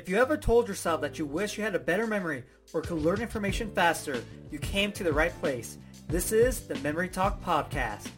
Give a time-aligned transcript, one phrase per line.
[0.00, 3.02] If you ever told yourself that you wish you had a better memory or could
[3.02, 5.76] learn information faster, you came to the right place.
[6.08, 8.08] This is the Memory Talk Podcast.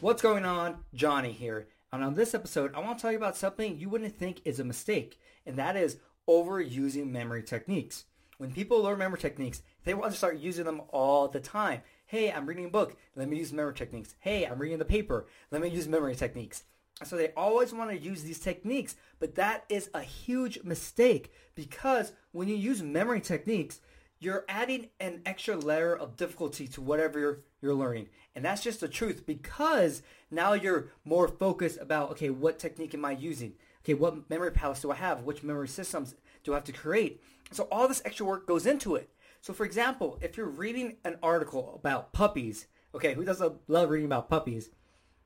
[0.00, 0.84] What's going on?
[0.92, 1.68] Johnny here.
[1.94, 4.60] And on this episode, I want to tell you about something you wouldn't think is
[4.60, 5.96] a mistake, and that is
[6.28, 8.04] overusing memory techniques.
[8.36, 11.80] When people learn memory techniques, they want to start using them all the time.
[12.04, 12.98] Hey, I'm reading a book.
[13.16, 14.14] Let me use memory techniques.
[14.20, 15.26] Hey, I'm reading the paper.
[15.50, 16.64] Let me use memory techniques.
[17.04, 22.12] So they always want to use these techniques, but that is a huge mistake because
[22.32, 23.80] when you use memory techniques,
[24.18, 28.08] you're adding an extra layer of difficulty to whatever you're, you're learning.
[28.34, 33.04] And that's just the truth because now you're more focused about, okay, what technique am
[33.04, 33.54] I using?
[33.82, 35.22] Okay, what memory palace do I have?
[35.22, 36.14] Which memory systems
[36.44, 37.22] do I have to create?
[37.50, 39.08] So all this extra work goes into it.
[39.40, 44.06] So for example, if you're reading an article about puppies, okay, who doesn't love reading
[44.06, 44.68] about puppies?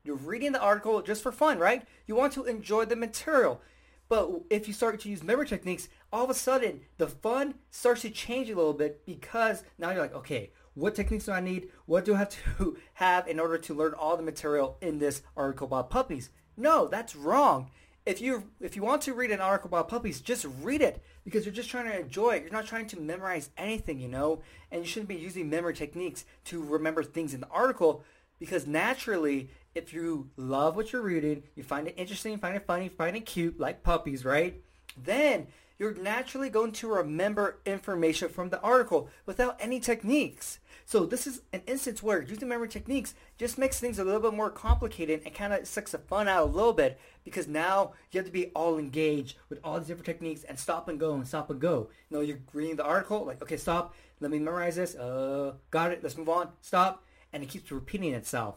[0.04, 1.82] You're reading the article just for fun, right?
[2.06, 3.62] You want to enjoy the material.
[4.10, 8.02] But if you start to use memory techniques, all of a sudden the fun starts
[8.02, 11.70] to change a little bit because now you're like, okay, what techniques do I need?
[11.86, 15.22] What do I have to have in order to learn all the material in this
[15.38, 16.28] article about puppies?
[16.54, 17.70] No, that's wrong.
[18.04, 21.46] If you if you want to read an article about puppies, just read it because
[21.46, 22.42] you're just trying to enjoy it.
[22.42, 26.26] You're not trying to memorize anything, you know, and you shouldn't be using memory techniques
[26.44, 28.04] to remember things in the article
[28.38, 32.88] because naturally if you love what you're reading, you find it interesting, find it funny,
[32.88, 34.62] find it cute, like puppies, right?
[34.96, 40.60] Then you're naturally going to remember information from the article without any techniques.
[40.86, 44.34] So this is an instance where using memory techniques just makes things a little bit
[44.34, 48.18] more complicated and kind of sucks the fun out a little bit because now you
[48.18, 51.26] have to be all engaged with all these different techniques and stop and go and
[51.26, 51.88] stop and go.
[52.10, 55.90] You know, you're reading the article, like, okay, stop, let me memorize this, uh, got
[55.90, 57.02] it, let's move on, stop,
[57.34, 58.54] and it keeps repeating itself.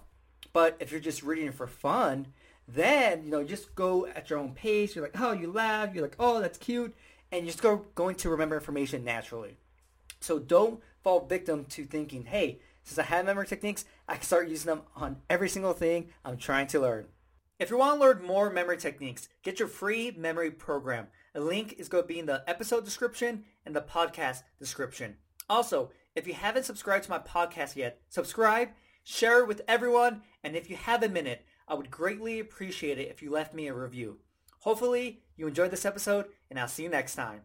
[0.54, 2.28] But if you're just reading it for fun,
[2.68, 4.96] then you know just go at your own pace.
[4.96, 5.94] You're like, oh, you laugh.
[5.94, 6.96] You're like, oh, that's cute,
[7.32, 9.58] and you just go going to remember information naturally.
[10.22, 14.48] So don't fall victim to thinking, hey, since I have memory techniques, I can start
[14.48, 17.08] using them on every single thing I'm trying to learn.
[17.60, 21.08] If you want to learn more memory techniques, get your free memory program.
[21.34, 25.18] A link is going to be in the episode description and the podcast description.
[25.50, 28.70] Also, if you haven't subscribed to my podcast yet, subscribe
[29.08, 33.10] share it with everyone, and if you have a minute, I would greatly appreciate it
[33.10, 34.20] if you left me a review.
[34.60, 37.42] Hopefully, you enjoyed this episode, and I'll see you next time.